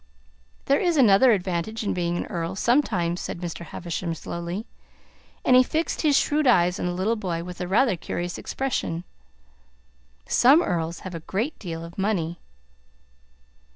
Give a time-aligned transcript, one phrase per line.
[0.65, 3.63] "There is another advantage in being an earl, sometimes," said Mr.
[3.65, 4.65] Havisham slowly,
[5.45, 9.03] and he fixed his shrewd eyes on the little boy with a rather curious expression.
[10.25, 12.39] "Some earls have a great deal of money."